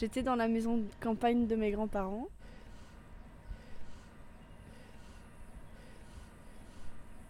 J'étais 0.00 0.22
dans 0.22 0.34
la 0.34 0.48
maison 0.48 0.78
de 0.78 0.86
campagne 1.02 1.46
de 1.46 1.54
mes 1.54 1.70
grands-parents. 1.72 2.28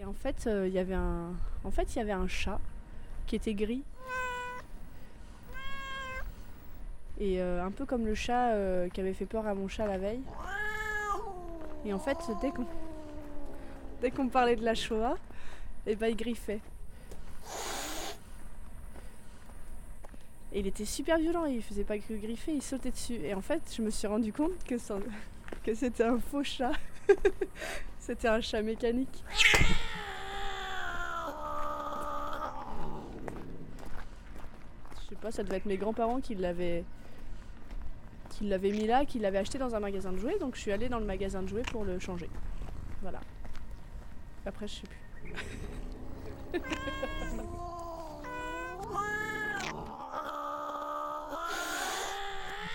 Et 0.00 0.06
en 0.06 0.14
fait, 0.14 0.46
euh, 0.46 0.66
il 0.66 0.72
y 0.72 0.78
avait 0.78 0.94
un 0.94 2.26
chat 2.26 2.58
qui 3.26 3.36
était 3.36 3.52
gris. 3.52 3.84
Et 7.20 7.42
euh, 7.42 7.62
un 7.62 7.70
peu 7.70 7.84
comme 7.84 8.06
le 8.06 8.14
chat 8.14 8.52
euh, 8.52 8.88
qui 8.88 9.02
avait 9.02 9.12
fait 9.12 9.26
peur 9.26 9.46
à 9.46 9.54
mon 9.54 9.68
chat 9.68 9.86
la 9.86 9.98
veille. 9.98 10.22
Et 11.84 11.92
en 11.92 11.98
fait, 11.98 12.16
dès 12.40 12.50
qu'on 12.50 12.64
dès 14.00 14.30
parlait 14.30 14.56
de 14.56 14.64
la 14.64 14.74
Shoah, 14.74 15.18
et 15.86 15.96
ben 15.96 16.06
il 16.06 16.16
griffait. 16.16 16.62
Et 20.54 20.60
il 20.60 20.66
était 20.68 20.84
super 20.84 21.18
violent, 21.18 21.46
il 21.46 21.60
faisait 21.60 21.82
pas 21.82 21.98
que 21.98 22.14
griffer, 22.14 22.52
il 22.52 22.62
sautait 22.62 22.92
dessus. 22.92 23.18
Et 23.24 23.34
en 23.34 23.40
fait, 23.40 23.60
je 23.76 23.82
me 23.82 23.90
suis 23.90 24.06
rendu 24.06 24.32
compte 24.32 24.62
que, 24.62 24.76
que 25.64 25.74
c'était 25.74 26.04
un 26.04 26.20
faux 26.20 26.44
chat. 26.44 26.70
c'était 27.98 28.28
un 28.28 28.40
chat 28.40 28.62
mécanique. 28.62 29.24
Je 35.02 35.08
sais 35.08 35.16
pas, 35.20 35.32
ça 35.32 35.42
devait 35.42 35.56
être 35.56 35.66
mes 35.66 35.76
grands-parents 35.76 36.20
qui 36.20 36.36
l'avaient 36.36 36.84
qui 38.30 38.44
l'avaient 38.44 38.70
mis 38.70 38.86
là, 38.86 39.04
qui 39.04 39.18
l'avaient 39.18 39.38
acheté 39.38 39.58
dans 39.58 39.74
un 39.74 39.80
magasin 39.80 40.12
de 40.12 40.18
jouets, 40.18 40.38
donc 40.38 40.54
je 40.56 40.60
suis 40.60 40.72
allée 40.72 40.88
dans 40.88 40.98
le 40.98 41.04
magasin 41.04 41.42
de 41.42 41.48
jouets 41.48 41.62
pour 41.62 41.84
le 41.84 41.98
changer. 41.98 42.28
Voilà. 43.02 43.20
Après, 44.46 44.68
je 44.68 44.74
sais 44.74 44.86
plus. 44.86 45.32